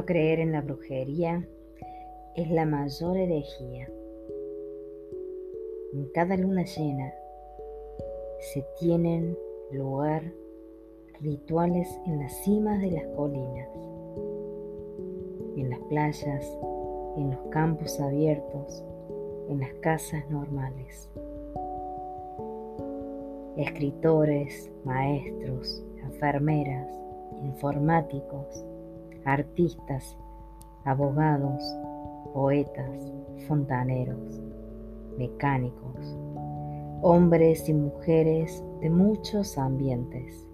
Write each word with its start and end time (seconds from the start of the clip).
No 0.00 0.06
creer 0.06 0.40
en 0.40 0.52
la 0.52 0.62
brujería 0.62 1.46
es 2.34 2.50
la 2.50 2.64
mayor 2.64 3.18
herejía. 3.18 3.86
En 5.92 6.08
cada 6.14 6.38
luna 6.38 6.64
llena 6.64 7.12
se 8.38 8.64
tienen 8.78 9.36
lugar 9.70 10.22
rituales 11.20 11.86
en 12.06 12.20
las 12.20 12.32
cimas 12.42 12.80
de 12.80 12.92
las 12.92 13.04
colinas, 13.08 13.68
en 15.58 15.68
las 15.68 15.80
playas, 15.80 16.58
en 17.18 17.32
los 17.32 17.40
campos 17.50 18.00
abiertos, 18.00 18.82
en 19.50 19.60
las 19.60 19.74
casas 19.82 20.24
normales. 20.30 21.10
Escritores, 23.58 24.72
maestros, 24.82 25.84
enfermeras, 26.02 26.88
informáticos, 27.42 28.64
artistas, 29.32 30.16
abogados, 30.84 31.62
poetas, 32.34 33.12
fontaneros, 33.46 34.40
mecánicos, 35.16 36.18
hombres 37.02 37.68
y 37.68 37.74
mujeres 37.74 38.64
de 38.80 38.90
muchos 38.90 39.56
ambientes. 39.56 40.46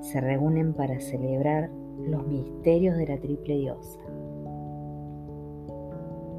Se 0.00 0.20
reúnen 0.20 0.74
para 0.74 0.98
celebrar 1.00 1.70
los 1.98 2.26
misterios 2.26 2.96
de 2.96 3.06
la 3.06 3.18
triple 3.18 3.56
diosa. 3.56 4.00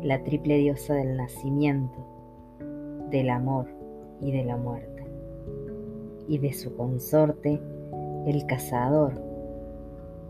La 0.04 0.22
triple 0.24 0.58
diosa 0.58 0.96
del 0.96 1.18
nacimiento, 1.18 1.98
del 3.10 3.30
amor 3.30 3.68
y 4.22 4.32
de 4.32 4.44
la 4.44 4.58
muerte. 4.58 5.04
Y 6.27 6.40
de 6.40 6.54
su 6.54 6.76
consorte, 6.76 7.60
el 8.26 8.46
cazador, 8.48 9.24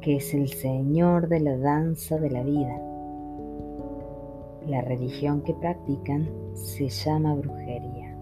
que 0.05 0.17
es 0.17 0.35
el 0.35 0.49
Señor 0.49 1.29
de 1.29 1.39
la 1.39 1.57
danza 1.57 2.19
de 2.19 2.29
la 2.29 2.43
vida. 2.43 2.79
La 4.67 4.81
religión 4.81 5.41
que 5.41 5.55
practican 5.55 6.29
se 6.53 6.89
llama 6.89 7.33
brujería. 7.33 8.15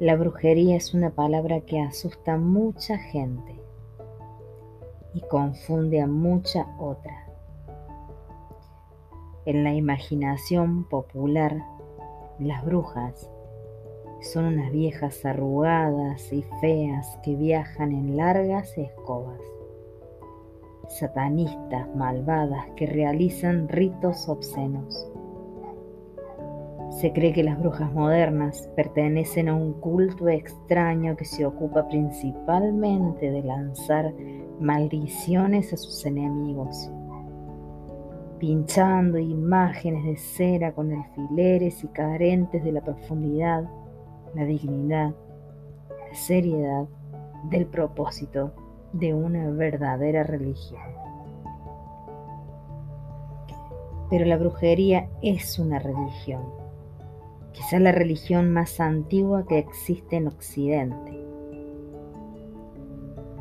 La 0.00 0.16
brujería 0.16 0.76
es 0.76 0.94
una 0.94 1.10
palabra 1.10 1.60
que 1.60 1.78
asusta 1.78 2.32
a 2.32 2.38
mucha 2.38 2.96
gente 2.96 3.60
y 5.12 5.20
confunde 5.28 6.00
a 6.00 6.06
mucha 6.06 6.66
otra. 6.78 7.26
En 9.44 9.62
la 9.62 9.74
imaginación 9.74 10.88
popular, 10.88 11.54
las 12.38 12.64
brujas 12.64 13.30
son 14.22 14.46
unas 14.46 14.72
viejas 14.72 15.22
arrugadas 15.26 16.32
y 16.32 16.42
feas 16.62 17.18
que 17.22 17.36
viajan 17.36 17.92
en 17.92 18.16
largas 18.16 18.72
escobas 18.78 19.38
satanistas 20.88 21.88
malvadas 21.94 22.66
que 22.76 22.86
realizan 22.86 23.68
ritos 23.68 24.28
obscenos. 24.28 25.10
Se 26.90 27.12
cree 27.12 27.32
que 27.32 27.42
las 27.42 27.58
brujas 27.58 27.92
modernas 27.92 28.70
pertenecen 28.74 29.48
a 29.48 29.54
un 29.54 29.74
culto 29.74 30.28
extraño 30.28 31.16
que 31.16 31.24
se 31.24 31.44
ocupa 31.44 31.88
principalmente 31.88 33.30
de 33.30 33.42
lanzar 33.42 34.14
maldiciones 34.60 35.72
a 35.72 35.76
sus 35.76 36.06
enemigos, 36.06 36.90
pinchando 38.38 39.18
imágenes 39.18 40.04
de 40.04 40.16
cera 40.16 40.72
con 40.72 40.92
alfileres 40.92 41.84
y 41.84 41.88
carentes 41.88 42.64
de 42.64 42.72
la 42.72 42.80
profundidad, 42.80 43.68
la 44.34 44.44
dignidad, 44.44 45.14
la 46.08 46.14
seriedad 46.14 46.86
del 47.50 47.66
propósito 47.66 48.52
de 48.98 49.14
una 49.14 49.50
verdadera 49.50 50.22
religión. 50.22 50.80
Pero 54.08 54.24
la 54.24 54.36
brujería 54.36 55.08
es 55.22 55.58
una 55.58 55.78
religión, 55.78 56.42
quizá 57.52 57.80
la 57.80 57.92
religión 57.92 58.52
más 58.52 58.78
antigua 58.80 59.46
que 59.46 59.58
existe 59.58 60.16
en 60.16 60.28
Occidente. 60.28 61.24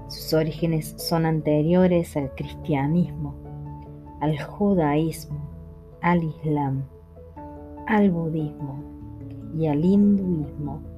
Sus 0.08 0.34
orígenes 0.34 0.96
son 0.98 1.26
anteriores 1.26 2.16
al 2.18 2.34
cristianismo, 2.36 3.36
al 4.22 4.42
judaísmo, 4.42 5.40
al 6.02 6.24
islam, 6.24 6.84
al 7.88 8.12
budismo 8.12 8.84
y 9.56 9.68
al 9.68 9.84
hinduismo 9.84 10.95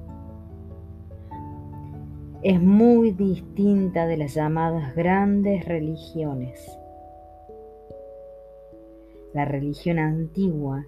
es 2.42 2.62
muy 2.62 3.10
distinta 3.10 4.06
de 4.06 4.16
las 4.16 4.34
llamadas 4.34 4.94
grandes 4.94 5.64
religiones. 5.64 6.78
La 9.34 9.44
religión 9.44 9.98
antigua, 9.98 10.86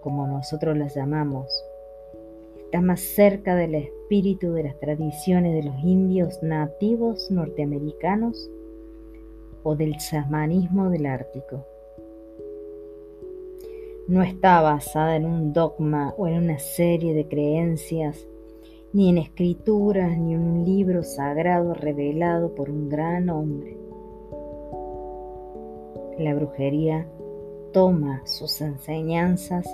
como 0.00 0.28
nosotros 0.28 0.76
la 0.76 0.86
llamamos, 0.86 1.48
está 2.64 2.80
más 2.80 3.00
cerca 3.00 3.56
del 3.56 3.74
espíritu 3.74 4.52
de 4.52 4.62
las 4.62 4.78
tradiciones 4.78 5.54
de 5.54 5.70
los 5.70 5.82
indios 5.82 6.40
nativos 6.42 7.32
norteamericanos 7.32 8.48
o 9.64 9.74
del 9.74 9.96
chamanismo 9.96 10.88
del 10.90 11.06
Ártico. 11.06 11.66
No 14.06 14.22
está 14.22 14.60
basada 14.60 15.16
en 15.16 15.26
un 15.26 15.52
dogma 15.52 16.14
o 16.16 16.28
en 16.28 16.44
una 16.44 16.60
serie 16.60 17.12
de 17.12 17.26
creencias 17.26 18.24
ni 18.96 19.10
en 19.10 19.18
escrituras, 19.18 20.16
ni 20.16 20.32
en 20.32 20.40
un 20.40 20.64
libro 20.64 21.02
sagrado 21.02 21.74
revelado 21.74 22.54
por 22.54 22.70
un 22.70 22.88
gran 22.88 23.28
hombre. 23.28 23.76
La 26.18 26.34
brujería 26.34 27.06
toma 27.74 28.22
sus 28.24 28.58
enseñanzas 28.62 29.66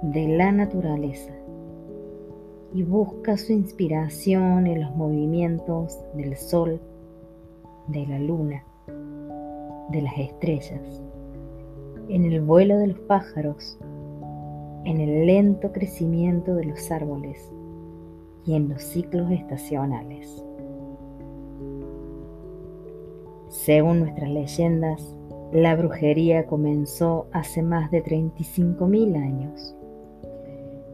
de 0.00 0.26
la 0.26 0.52
naturaleza 0.52 1.32
y 2.72 2.82
busca 2.82 3.36
su 3.36 3.52
inspiración 3.52 4.66
en 4.66 4.80
los 4.80 4.96
movimientos 4.96 5.98
del 6.14 6.38
sol, 6.38 6.80
de 7.88 8.06
la 8.06 8.18
luna, 8.18 8.64
de 9.90 10.00
las 10.00 10.16
estrellas, 10.16 11.02
en 12.08 12.24
el 12.24 12.40
vuelo 12.40 12.78
de 12.78 12.86
los 12.86 13.00
pájaros, 13.00 13.76
en 14.86 14.98
el 14.98 15.26
lento 15.26 15.72
crecimiento 15.72 16.54
de 16.54 16.64
los 16.64 16.90
árboles 16.90 17.52
y 18.44 18.54
en 18.54 18.68
los 18.68 18.82
ciclos 18.82 19.30
estacionales. 19.30 20.44
Según 23.48 24.00
nuestras 24.00 24.30
leyendas, 24.30 25.16
la 25.52 25.76
brujería 25.76 26.46
comenzó 26.46 27.26
hace 27.32 27.62
más 27.62 27.90
de 27.90 28.02
35.000 28.02 29.16
años, 29.16 29.76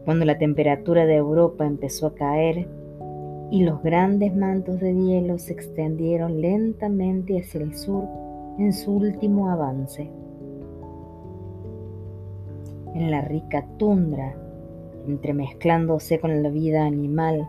cuando 0.03 0.25
la 0.25 0.37
temperatura 0.37 1.05
de 1.05 1.15
Europa 1.15 1.65
empezó 1.65 2.07
a 2.07 2.15
caer 2.15 2.67
y 3.51 3.63
los 3.63 3.81
grandes 3.81 4.35
mantos 4.35 4.79
de 4.79 4.93
hielo 4.93 5.39
se 5.39 5.53
extendieron 5.53 6.41
lentamente 6.41 7.39
hacia 7.39 7.61
el 7.61 7.75
sur 7.75 8.03
en 8.57 8.73
su 8.73 8.91
último 8.91 9.49
avance. 9.49 10.11
En 12.93 13.11
la 13.11 13.21
rica 13.21 13.65
tundra 13.77 14.35
entremezclándose 15.09 16.19
con 16.19 16.41
la 16.43 16.49
vida 16.49 16.85
animal, 16.85 17.47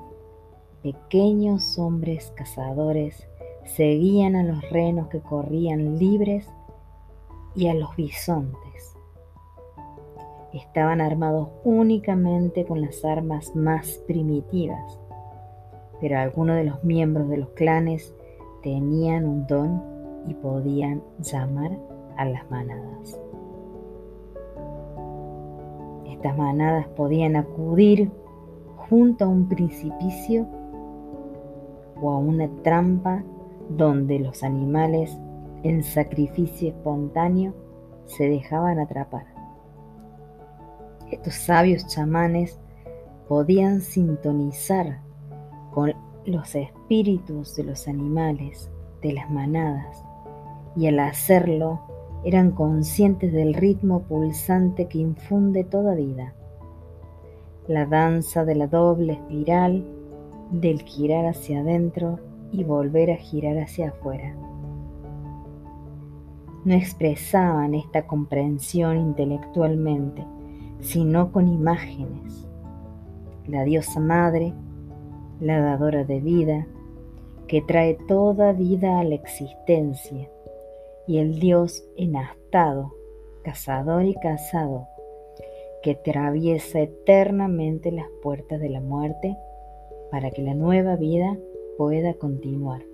pequeños 0.83 1.79
hombres 1.79 2.33
cazadores 2.37 3.29
seguían 3.65 4.37
a 4.37 4.43
los 4.43 4.69
renos 4.71 5.09
que 5.09 5.21
corrían 5.21 5.99
libres 5.99 6.49
y 7.55 7.69
a 7.69 7.75
los 7.75 7.95
bisontes. 7.97 8.97
Estaban 10.53 11.01
armados 11.01 11.49
únicamente 11.65 12.65
con 12.65 12.81
las 12.81 13.05
armas 13.05 13.55
más 13.55 14.03
primitivas, 14.07 14.99
pero 16.01 16.19
algunos 16.19 16.57
de 16.57 16.65
los 16.65 16.83
miembros 16.83 17.29
de 17.29 17.37
los 17.37 17.51
clanes 17.51 18.15
tenían 18.63 19.27
un 19.27 19.47
don 19.47 19.83
y 20.27 20.35
podían 20.35 21.03
llamar 21.21 21.79
a 22.17 22.25
las 22.25 22.51
manadas. 22.51 23.21
Estas 26.21 26.37
manadas 26.37 26.87
podían 26.99 27.35
acudir 27.35 28.11
junto 28.77 29.25
a 29.25 29.29
un 29.29 29.49
precipicio 29.49 30.47
o 31.99 32.11
a 32.11 32.19
una 32.19 32.47
trampa 32.63 33.25
donde 33.71 34.19
los 34.19 34.43
animales 34.43 35.19
en 35.63 35.83
sacrificio 35.83 36.69
espontáneo 36.69 37.55
se 38.05 38.29
dejaban 38.29 38.81
atrapar. 38.81 39.25
Estos 41.11 41.37
sabios 41.37 41.87
chamanes 41.87 42.61
podían 43.27 43.81
sintonizar 43.81 45.01
con 45.71 45.95
los 46.27 46.55
espíritus 46.55 47.57
de 47.57 47.65
los 47.65 47.89
animales, 47.89 48.71
de 49.01 49.15
las 49.15 49.31
manadas, 49.31 50.05
y 50.77 50.87
al 50.87 50.99
hacerlo 50.99 51.81
eran 52.25 52.51
conscientes 52.51 53.33
del 53.33 53.55
ritmo 53.55 54.03
pulsante 54.03 54.87
que 54.87 54.99
infunde 54.99 55.65
toda 55.65 55.95
vida. 55.95 56.35
La 57.67 57.87
danza 57.87 58.45
de 58.45 58.55
la 58.55 58.67
doble 58.67 59.15
espiral, 59.15 59.85
del 60.51 60.83
girar 60.83 61.27
hacia 61.27 61.61
adentro 61.61 62.19
y 62.53 62.65
volver 62.65 63.11
a 63.11 63.17
girar 63.17 63.59
hacia 63.59 63.91
afuera. 63.91 64.35
no 66.65 66.75
expresaban 66.75 67.75
esta 67.75 68.07
comprensión 68.07 68.99
intelectualmente, 68.99 70.27
sino 70.81 71.33
con 71.33 71.49
imágenes. 71.49 72.47
La 73.47 73.65
diosa 73.65 73.99
madre, 73.99 74.53
la 75.41 75.59
dadora 75.61 76.05
de 76.05 76.21
vida, 76.21 76.67
que 77.49 77.63
trae 77.63 77.95
toda 78.07 78.53
vida 78.53 79.01
a 79.01 79.05
la 79.05 79.15
existencia, 79.15 80.29
y 81.11 81.19
el 81.19 81.41
dios 81.41 81.85
enastado, 81.97 82.95
cazador 83.43 84.05
y 84.05 84.15
casado, 84.15 84.87
que 85.83 85.91
atraviesa 85.91 86.83
eternamente 86.83 87.91
las 87.91 88.07
puertas 88.23 88.61
de 88.61 88.69
la 88.69 88.81
muerte 88.81 89.37
para 90.13 90.31
que 90.31 90.41
la 90.41 90.55
nueva 90.55 90.95
vida 90.95 91.37
pueda 91.77 92.15
continuar. 92.15 92.85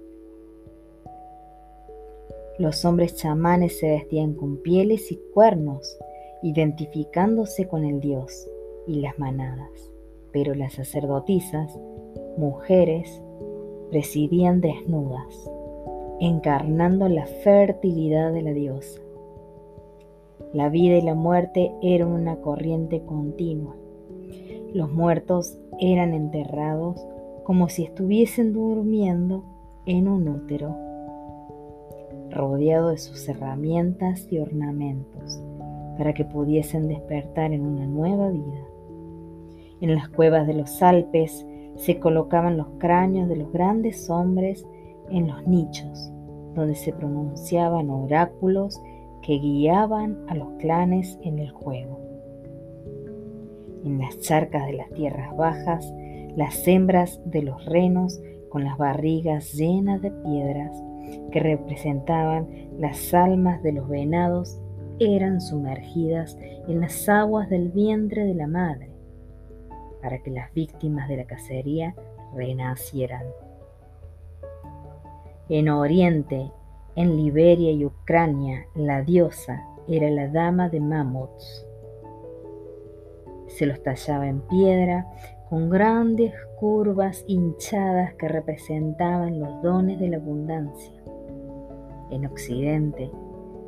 Los 2.58 2.86
hombres 2.86 3.16
chamanes 3.16 3.78
se 3.78 3.90
vestían 3.90 4.32
con 4.32 4.62
pieles 4.62 5.12
y 5.12 5.20
cuernos, 5.34 5.98
identificándose 6.42 7.68
con 7.68 7.84
el 7.84 8.00
dios 8.00 8.48
y 8.86 9.00
las 9.00 9.18
manadas, 9.18 9.90
pero 10.32 10.54
las 10.54 10.72
sacerdotisas, 10.72 11.78
mujeres, 12.38 13.20
presidían 13.90 14.62
desnudas, 14.62 15.50
encarnando 16.20 17.08
la 17.08 17.26
fertilidad 17.26 18.32
de 18.32 18.42
la 18.42 18.52
diosa. 18.52 19.00
La 20.52 20.68
vida 20.68 20.96
y 20.96 21.02
la 21.02 21.14
muerte 21.14 21.72
eran 21.82 22.08
una 22.08 22.36
corriente 22.36 23.02
continua. 23.04 23.74
Los 24.72 24.90
muertos 24.90 25.58
eran 25.80 26.14
enterrados 26.14 27.06
como 27.44 27.68
si 27.68 27.84
estuviesen 27.84 28.52
durmiendo 28.52 29.44
en 29.86 30.08
un 30.08 30.28
útero, 30.28 30.76
rodeado 32.30 32.90
de 32.90 32.98
sus 32.98 33.28
herramientas 33.28 34.26
y 34.30 34.38
ornamentos, 34.38 35.40
para 35.96 36.12
que 36.12 36.24
pudiesen 36.24 36.88
despertar 36.88 37.52
en 37.52 37.64
una 37.64 37.86
nueva 37.86 38.30
vida. 38.30 38.64
En 39.80 39.94
las 39.94 40.08
cuevas 40.08 40.46
de 40.46 40.54
los 40.54 40.82
Alpes 40.82 41.46
se 41.76 41.98
colocaban 42.00 42.56
los 42.56 42.68
cráneos 42.78 43.28
de 43.28 43.36
los 43.36 43.52
grandes 43.52 44.08
hombres 44.08 44.66
en 45.10 45.28
los 45.28 45.46
nichos, 45.46 46.12
donde 46.54 46.74
se 46.74 46.92
pronunciaban 46.92 47.90
oráculos 47.90 48.80
que 49.22 49.38
guiaban 49.38 50.18
a 50.28 50.34
los 50.34 50.48
clanes 50.58 51.18
en 51.22 51.38
el 51.38 51.50
juego. 51.50 52.00
En 53.84 53.98
las 53.98 54.18
charcas 54.20 54.66
de 54.66 54.72
las 54.74 54.90
tierras 54.90 55.36
bajas, 55.36 55.92
las 56.36 56.66
hembras 56.66 57.20
de 57.24 57.42
los 57.42 57.64
renos 57.66 58.20
con 58.50 58.64
las 58.64 58.78
barrigas 58.78 59.52
llenas 59.52 60.02
de 60.02 60.10
piedras 60.10 60.82
que 61.30 61.40
representaban 61.40 62.48
las 62.78 63.14
almas 63.14 63.62
de 63.62 63.72
los 63.72 63.88
venados 63.88 64.60
eran 64.98 65.40
sumergidas 65.40 66.38
en 66.68 66.80
las 66.80 67.08
aguas 67.08 67.48
del 67.50 67.70
vientre 67.70 68.24
de 68.24 68.34
la 68.34 68.46
madre 68.46 68.90
para 70.02 70.22
que 70.22 70.30
las 70.30 70.52
víctimas 70.54 71.08
de 71.08 71.16
la 71.16 71.24
cacería 71.24 71.94
renacieran. 72.34 73.24
En 75.48 75.68
Oriente, 75.68 76.50
en 76.96 77.16
Liberia 77.16 77.70
y 77.70 77.84
Ucrania, 77.84 78.66
la 78.74 79.02
diosa 79.02 79.64
era 79.86 80.10
la 80.10 80.26
dama 80.26 80.68
de 80.68 80.80
mamuts. 80.80 81.64
Se 83.46 83.64
los 83.64 83.80
tallaba 83.80 84.26
en 84.26 84.40
piedra 84.40 85.06
con 85.48 85.70
grandes 85.70 86.32
curvas 86.58 87.24
hinchadas 87.28 88.14
que 88.14 88.26
representaban 88.26 89.38
los 89.38 89.62
dones 89.62 90.00
de 90.00 90.08
la 90.08 90.16
abundancia. 90.16 91.00
En 92.10 92.26
Occidente, 92.26 93.08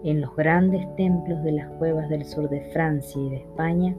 en 0.03 0.21
los 0.21 0.35
grandes 0.35 0.85
templos 0.97 1.45
de 1.45 1.53
las 1.53 1.71
cuevas 1.77 2.09
del 2.09 2.25
sur 2.25 2.49
de 2.49 2.61
Francia 2.73 3.23
y 3.23 3.31
de 3.31 3.37
España, 3.37 3.97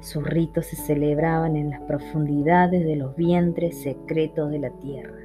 sus 0.00 0.22
ritos 0.22 0.66
se 0.66 0.76
celebraban 0.76 1.56
en 1.56 1.70
las 1.70 1.80
profundidades 1.82 2.84
de 2.84 2.94
los 2.94 3.16
vientres 3.16 3.82
secretos 3.82 4.52
de 4.52 4.60
la 4.60 4.70
tierra, 4.78 5.24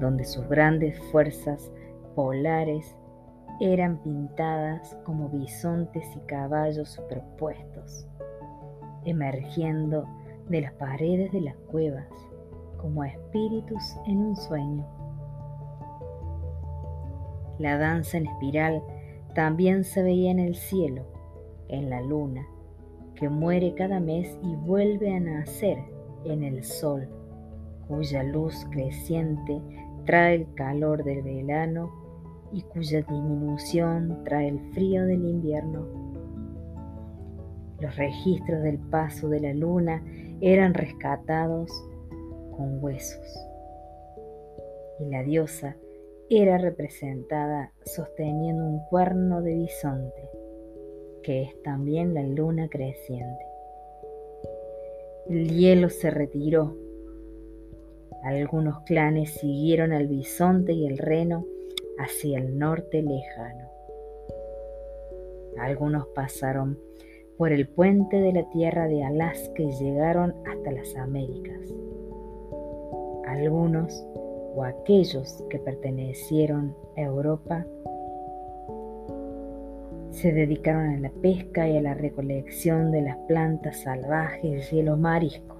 donde 0.00 0.24
sus 0.24 0.48
grandes 0.48 0.98
fuerzas 1.10 1.70
polares 2.14 2.96
eran 3.60 3.98
pintadas 4.02 4.96
como 5.04 5.28
bisontes 5.28 6.06
y 6.16 6.20
caballos 6.20 6.90
superpuestos, 6.90 8.06
emergiendo 9.04 10.06
de 10.48 10.62
las 10.62 10.72
paredes 10.74 11.32
de 11.32 11.40
las 11.40 11.56
cuevas 11.70 12.06
como 12.76 13.04
espíritus 13.04 13.96
en 14.06 14.18
un 14.18 14.36
sueño. 14.36 14.86
La 17.58 17.76
danza 17.76 18.18
en 18.18 18.26
espiral 18.26 18.82
también 19.34 19.82
se 19.84 20.02
veía 20.02 20.30
en 20.30 20.38
el 20.38 20.54
cielo, 20.54 21.04
en 21.68 21.90
la 21.90 22.00
luna, 22.00 22.46
que 23.16 23.28
muere 23.28 23.74
cada 23.74 23.98
mes 23.98 24.38
y 24.42 24.54
vuelve 24.54 25.14
a 25.14 25.18
nacer 25.18 25.78
en 26.24 26.44
el 26.44 26.62
sol, 26.62 27.08
cuya 27.88 28.22
luz 28.22 28.64
creciente 28.70 29.60
trae 30.08 30.36
el 30.36 30.54
calor 30.54 31.04
del 31.04 31.20
verano 31.20 31.90
y 32.50 32.62
cuya 32.62 33.02
disminución 33.02 34.24
trae 34.24 34.48
el 34.48 34.58
frío 34.72 35.04
del 35.04 35.22
invierno. 35.22 35.86
Los 37.78 37.94
registros 37.94 38.62
del 38.62 38.78
paso 38.78 39.28
de 39.28 39.40
la 39.40 39.52
luna 39.52 40.02
eran 40.40 40.72
rescatados 40.72 41.70
con 42.56 42.82
huesos 42.82 43.38
y 44.98 45.10
la 45.10 45.22
diosa 45.24 45.76
era 46.30 46.56
representada 46.56 47.74
sosteniendo 47.84 48.64
un 48.64 48.80
cuerno 48.88 49.42
de 49.42 49.56
bisonte 49.56 50.30
que 51.22 51.42
es 51.42 51.62
también 51.62 52.14
la 52.14 52.22
luna 52.22 52.68
creciente. 52.70 53.44
El 55.28 55.54
hielo 55.54 55.90
se 55.90 56.08
retiró. 56.08 56.87
Algunos 58.22 58.80
clanes 58.82 59.30
siguieron 59.30 59.92
al 59.92 60.08
bisonte 60.08 60.72
y 60.72 60.86
el 60.86 60.98
reno 60.98 61.44
hacia 61.98 62.38
el 62.38 62.58
norte 62.58 63.02
lejano. 63.02 63.68
Algunos 65.58 66.06
pasaron 66.08 66.78
por 67.36 67.52
el 67.52 67.68
puente 67.68 68.20
de 68.20 68.32
la 68.32 68.48
tierra 68.50 68.88
de 68.88 69.04
Alaska 69.04 69.62
y 69.62 69.72
llegaron 69.72 70.34
hasta 70.46 70.72
las 70.72 70.94
Américas. 70.96 71.60
Algunos, 73.26 74.04
o 74.54 74.64
aquellos 74.64 75.44
que 75.48 75.58
pertenecieron 75.58 76.74
a 76.96 77.02
Europa, 77.02 77.64
se 80.10 80.32
dedicaron 80.32 80.90
a 80.90 80.98
la 80.98 81.10
pesca 81.10 81.68
y 81.68 81.76
a 81.76 81.82
la 81.82 81.94
recolección 81.94 82.90
de 82.90 83.02
las 83.02 83.16
plantas 83.28 83.82
salvajes 83.82 84.72
y 84.72 84.82
los 84.82 84.98
mariscos. 84.98 85.57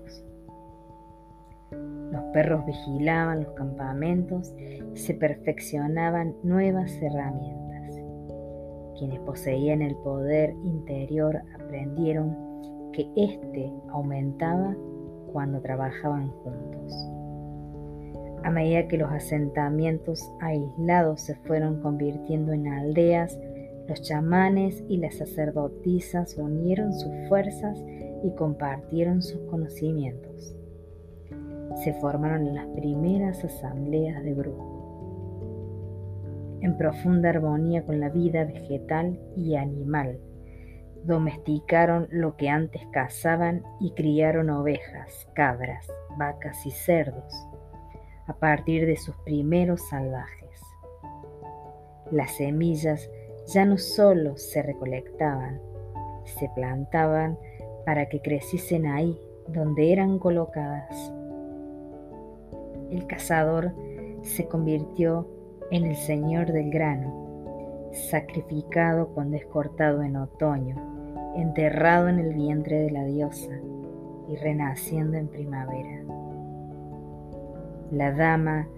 Perros 2.32 2.64
vigilaban 2.66 3.44
los 3.44 3.52
campamentos 3.52 4.54
y 4.94 4.96
se 4.96 5.14
perfeccionaban 5.14 6.34
nuevas 6.42 6.92
herramientas. 7.00 7.68
Quienes 8.98 9.20
poseían 9.20 9.82
el 9.82 9.94
poder 9.96 10.50
interior 10.64 11.40
aprendieron 11.54 12.36
que 12.92 13.08
éste 13.16 13.72
aumentaba 13.90 14.76
cuando 15.32 15.60
trabajaban 15.60 16.28
juntos. 16.28 16.92
A 18.44 18.50
medida 18.50 18.88
que 18.88 18.98
los 18.98 19.10
asentamientos 19.10 20.30
aislados 20.40 21.20
se 21.20 21.34
fueron 21.34 21.80
convirtiendo 21.80 22.52
en 22.52 22.68
aldeas, 22.68 23.38
los 23.88 24.02
chamanes 24.02 24.84
y 24.88 24.98
las 24.98 25.16
sacerdotisas 25.16 26.36
unieron 26.36 26.92
sus 26.92 27.12
fuerzas 27.28 27.82
y 28.22 28.30
compartieron 28.32 29.22
sus 29.22 29.40
conocimientos. 29.50 30.57
Se 31.84 31.94
formaron 31.94 32.54
las 32.54 32.66
primeras 32.68 33.44
asambleas 33.44 34.22
de 34.24 34.34
brujos, 34.34 34.78
en 36.60 36.76
profunda 36.76 37.30
armonía 37.30 37.84
con 37.84 38.00
la 38.00 38.08
vida 38.08 38.44
vegetal 38.44 39.18
y 39.36 39.54
animal. 39.54 40.18
Domesticaron 41.04 42.08
lo 42.10 42.36
que 42.36 42.48
antes 42.48 42.82
cazaban 42.90 43.62
y 43.80 43.92
criaron 43.92 44.50
ovejas, 44.50 45.28
cabras, 45.34 45.86
vacas 46.16 46.66
y 46.66 46.72
cerdos, 46.72 47.32
a 48.26 48.34
partir 48.34 48.84
de 48.84 48.96
sus 48.96 49.16
primeros 49.18 49.88
salvajes. 49.88 50.60
Las 52.10 52.36
semillas 52.36 53.08
ya 53.46 53.64
no 53.64 53.78
solo 53.78 54.36
se 54.36 54.62
recolectaban, 54.62 55.60
se 56.24 56.50
plantaban 56.54 57.38
para 57.86 58.08
que 58.08 58.20
creciesen 58.20 58.86
ahí 58.86 59.18
donde 59.48 59.92
eran 59.92 60.18
colocadas. 60.18 61.07
El 62.90 63.06
cazador 63.06 63.72
se 64.22 64.46
convirtió 64.46 65.28
en 65.70 65.84
el 65.84 65.96
señor 65.96 66.52
del 66.52 66.70
grano, 66.70 67.90
sacrificado 67.92 69.08
cuando 69.08 69.36
es 69.36 69.46
cortado 69.46 70.02
en 70.02 70.16
otoño, 70.16 70.76
enterrado 71.36 72.08
en 72.08 72.18
el 72.18 72.34
vientre 72.34 72.80
de 72.80 72.90
la 72.90 73.04
diosa 73.04 73.52
y 74.28 74.36
renaciendo 74.36 75.16
en 75.16 75.28
primavera. 75.28 76.02
La 77.90 78.12
dama 78.12 78.68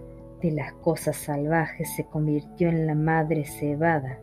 de 0.41 0.53
las 0.53 0.73
cosas 0.75 1.17
salvajes 1.17 1.95
se 1.95 2.05
convirtió 2.05 2.69
en 2.69 2.87
la 2.87 2.95
madre 2.95 3.45
cebada, 3.45 4.19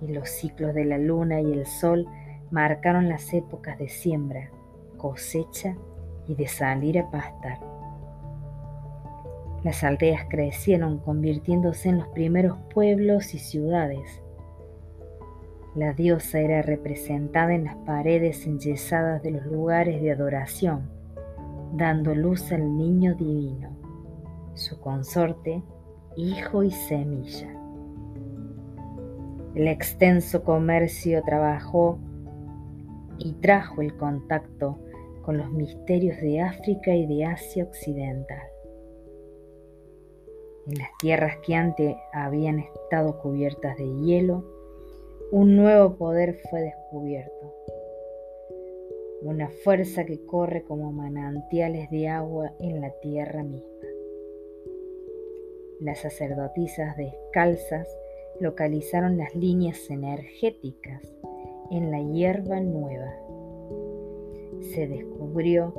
y 0.00 0.12
los 0.12 0.28
ciclos 0.28 0.74
de 0.74 0.84
la 0.84 0.98
luna 0.98 1.40
y 1.40 1.52
el 1.52 1.66
sol 1.66 2.06
marcaron 2.50 3.08
las 3.08 3.32
épocas 3.34 3.78
de 3.78 3.88
siembra, 3.88 4.50
cosecha 4.96 5.76
y 6.26 6.34
de 6.34 6.46
salir 6.46 6.98
a 6.98 7.10
pastar. 7.10 7.77
Las 9.64 9.82
aldeas 9.82 10.26
crecieron 10.30 10.98
convirtiéndose 10.98 11.88
en 11.88 11.98
los 11.98 12.08
primeros 12.08 12.56
pueblos 12.72 13.34
y 13.34 13.38
ciudades. 13.38 14.22
La 15.74 15.92
diosa 15.92 16.40
era 16.40 16.62
representada 16.62 17.54
en 17.54 17.64
las 17.64 17.76
paredes 17.78 18.46
enyesadas 18.46 19.22
de 19.22 19.32
los 19.32 19.46
lugares 19.46 20.00
de 20.00 20.12
adoración, 20.12 20.88
dando 21.72 22.14
luz 22.14 22.52
al 22.52 22.76
niño 22.76 23.14
divino, 23.14 23.76
su 24.54 24.80
consorte, 24.80 25.62
hijo 26.16 26.62
y 26.62 26.70
semilla. 26.70 27.48
El 29.54 29.66
extenso 29.66 30.44
comercio 30.44 31.22
trabajó 31.24 31.98
y 33.18 33.32
trajo 33.34 33.82
el 33.82 33.96
contacto 33.96 34.78
con 35.22 35.36
los 35.36 35.50
misterios 35.50 36.16
de 36.20 36.40
África 36.40 36.94
y 36.94 37.06
de 37.06 37.24
Asia 37.24 37.64
Occidental. 37.64 38.57
En 40.68 40.76
las 40.76 40.90
tierras 40.98 41.38
que 41.38 41.54
antes 41.54 41.96
habían 42.12 42.58
estado 42.58 43.18
cubiertas 43.22 43.78
de 43.78 43.86
hielo, 43.86 44.44
un 45.32 45.56
nuevo 45.56 45.96
poder 45.96 46.34
fue 46.50 46.60
descubierto. 46.60 47.54
Una 49.22 49.48
fuerza 49.48 50.04
que 50.04 50.26
corre 50.26 50.64
como 50.64 50.92
manantiales 50.92 51.88
de 51.90 52.08
agua 52.08 52.52
en 52.60 52.82
la 52.82 52.90
tierra 53.00 53.42
misma. 53.44 53.66
Las 55.80 56.00
sacerdotisas 56.00 56.98
descalzas 56.98 57.88
localizaron 58.38 59.16
las 59.16 59.34
líneas 59.34 59.88
energéticas 59.88 61.02
en 61.70 61.90
la 61.90 62.02
hierba 62.02 62.60
nueva. 62.60 63.14
Se 64.74 64.86
descubrió 64.86 65.72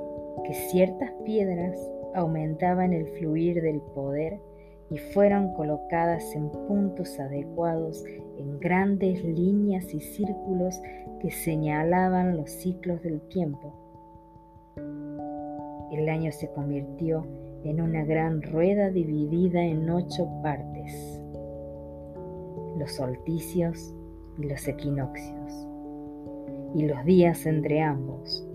que 0.48 0.56
ciertas 0.56 1.12
piedras 1.26 1.78
aumentaban 2.16 2.92
el 2.94 3.06
fluir 3.20 3.62
del 3.62 3.82
poder 3.94 4.40
y 4.92 4.98
fueron 4.98 5.54
colocadas 5.54 6.36
en 6.36 6.50
puntos 6.50 7.20
adecuados 7.20 8.04
en 8.38 8.60
grandes 8.60 9.24
líneas 9.24 9.94
y 9.94 10.00
círculos 10.00 10.82
que 11.20 11.30
señalaban 11.30 12.38
los 12.38 12.50
ciclos 12.50 13.02
del 13.04 13.22
tiempo. 13.28 13.74
El 15.92 16.08
año 16.10 16.32
se 16.32 16.50
convirtió 16.52 17.26
en 17.64 17.82
una 17.82 18.06
gran 18.06 18.42
rueda 18.42 18.90
dividida 18.90 19.62
en 19.62 19.90
ocho 19.90 20.28
partes, 20.42 21.22
los 22.78 22.92
solsticios 22.94 23.94
y 24.38 24.44
los 24.48 24.68
equinoccios, 24.68 25.68
y 26.74 26.86
los 26.86 27.04
días 27.04 27.46
entre 27.46 27.82
ambos, 27.82 28.48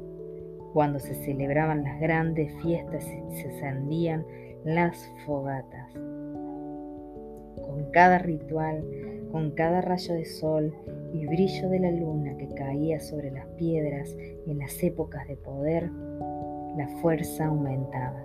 cuando 0.73 0.99
se 0.99 1.15
celebraban 1.15 1.85
las 1.85 2.01
grandes 2.01 2.53
fiestas 2.63 3.05
y 3.05 3.37
se 3.37 3.49
encendían 3.51 4.25
las 4.65 5.09
fogatas 5.27 5.93
con 7.63 7.91
cada 7.91 8.19
ritual, 8.19 8.85
con 9.31 9.51
cada 9.53 9.81
rayo 9.81 10.15
de 10.15 10.25
sol 10.25 10.73
y 11.13 11.27
brillo 11.27 11.69
de 11.69 11.81
la 11.81 11.91
luna 11.91 12.37
que 12.37 12.49
caía 12.55 13.01
sobre 13.01 13.31
las 13.31 13.47
piedras 13.57 14.15
en 14.47 14.59
las 14.59 14.83
épocas 14.83 15.27
de 15.29 15.37
poder, 15.37 15.91
la 16.77 16.89
fuerza 17.01 17.47
aumentaba. 17.47 18.25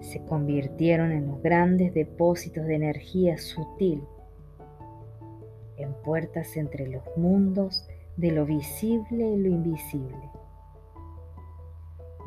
Se 0.00 0.24
convirtieron 0.26 1.12
en 1.12 1.26
los 1.26 1.42
grandes 1.42 1.94
depósitos 1.94 2.66
de 2.66 2.74
energía 2.74 3.38
sutil, 3.38 4.02
en 5.76 5.92
puertas 6.04 6.56
entre 6.56 6.86
los 6.86 7.02
mundos 7.16 7.88
de 8.16 8.30
lo 8.30 8.46
visible 8.46 9.28
y 9.30 9.36
lo 9.38 9.48
invisible. 9.48 10.30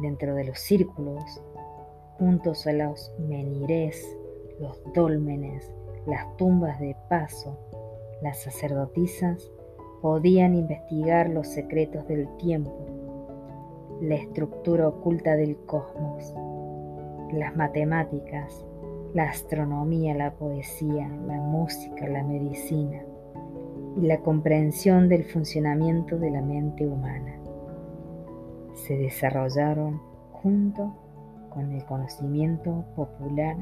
Dentro 0.02 0.36
de 0.36 0.44
los 0.46 0.60
círculos 0.60 1.42
juntos 2.18 2.66
a 2.68 2.74
los 2.74 3.12
menires, 3.20 4.18
los 4.60 4.82
dólmenes, 4.94 5.72
las 6.06 6.36
tumbas 6.38 6.80
de 6.80 6.96
paso, 7.10 7.58
las 8.22 8.40
sacerdotisas 8.42 9.52
podían 10.02 10.56
investigar 10.56 11.30
los 11.30 11.48
secretos 11.48 12.08
del 12.08 12.28
tiempo, 12.38 13.98
la 14.02 14.16
estructura 14.16 14.88
oculta 14.88 15.36
del 15.36 15.58
cosmos, 15.58 16.34
las 17.32 17.56
matemáticas, 17.56 18.66
la 19.14 19.30
astronomía, 19.30 20.16
la 20.16 20.34
poesía, 20.34 21.08
la 21.28 21.38
música, 21.42 22.08
la 22.08 22.24
medicina 22.24 23.02
y 23.96 24.02
la 24.02 24.20
comprensión 24.20 25.10
del 25.10 25.26
funcionamiento 25.26 26.18
de 26.18 26.32
la 26.32 26.42
mente 26.42 26.88
humana. 26.88 27.36
Se 28.74 28.96
desarrollaron 28.96 30.00
junto 30.32 30.94
con 31.58 31.72
el 31.72 31.84
conocimiento 31.86 32.86
popular 32.96 33.58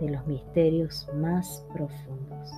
de 0.00 0.08
los 0.08 0.24
misterios 0.28 1.08
más 1.16 1.66
profundos. 1.72 2.48